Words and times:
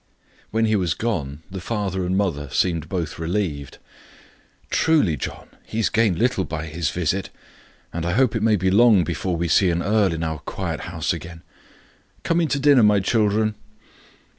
When 0.49 0.65
he 0.65 0.75
was 0.75 0.95
gone 0.95 1.43
the 1.51 1.61
father 1.61 2.03
and 2.07 2.17
mother 2.17 2.49
seemed 2.49 2.89
both 2.89 3.19
relieved. 3.19 3.77
"Truly, 4.71 5.15
John, 5.15 5.49
he 5.63 5.77
has 5.77 5.89
gained 5.89 6.17
little 6.17 6.43
by 6.43 6.65
his 6.65 6.89
visit, 6.89 7.29
and 7.93 8.03
I 8.03 8.13
hope 8.13 8.35
it 8.35 8.41
may 8.41 8.55
be 8.55 8.71
long 8.71 9.03
before 9.03 9.35
we 9.35 9.47
see 9.47 9.69
an 9.69 9.83
earl 9.83 10.11
in 10.11 10.23
our 10.23 10.39
quiet 10.39 10.79
house 10.89 11.13
again. 11.13 11.43
Come 12.23 12.41
in 12.41 12.47
to 12.47 12.57
dinner, 12.59 12.81
my 12.81 12.99
children." 12.99 13.53